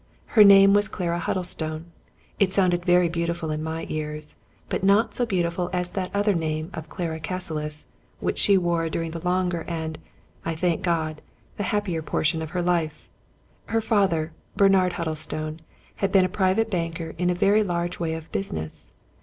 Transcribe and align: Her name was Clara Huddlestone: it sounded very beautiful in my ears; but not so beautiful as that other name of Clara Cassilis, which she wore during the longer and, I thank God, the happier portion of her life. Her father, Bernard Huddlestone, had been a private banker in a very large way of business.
Her 0.33 0.43
name 0.43 0.73
was 0.73 0.87
Clara 0.87 1.19
Huddlestone: 1.19 1.91
it 2.39 2.51
sounded 2.51 2.83
very 2.83 3.07
beautiful 3.07 3.51
in 3.51 3.61
my 3.61 3.85
ears; 3.87 4.35
but 4.67 4.83
not 4.83 5.13
so 5.13 5.27
beautiful 5.27 5.69
as 5.73 5.91
that 5.91 6.09
other 6.11 6.33
name 6.33 6.71
of 6.73 6.89
Clara 6.89 7.19
Cassilis, 7.19 7.85
which 8.19 8.39
she 8.39 8.57
wore 8.57 8.89
during 8.89 9.11
the 9.11 9.23
longer 9.23 9.63
and, 9.67 9.99
I 10.43 10.55
thank 10.55 10.81
God, 10.81 11.21
the 11.57 11.63
happier 11.69 12.01
portion 12.01 12.41
of 12.41 12.49
her 12.49 12.63
life. 12.63 13.07
Her 13.67 13.79
father, 13.79 14.31
Bernard 14.57 14.93
Huddlestone, 14.93 15.59
had 15.97 16.11
been 16.11 16.25
a 16.25 16.29
private 16.29 16.71
banker 16.71 17.13
in 17.19 17.29
a 17.29 17.35
very 17.35 17.61
large 17.61 17.99
way 17.99 18.15
of 18.15 18.31
business. 18.31 18.89